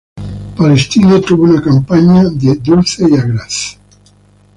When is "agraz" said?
3.13-3.77